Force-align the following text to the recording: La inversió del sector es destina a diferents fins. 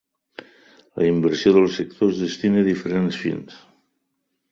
La 1.01 1.05
inversió 1.09 1.51
del 1.57 1.67
sector 1.75 2.13
es 2.13 2.21
destina 2.23 2.63
a 2.65 2.67
diferents 2.69 3.21
fins. 3.25 3.61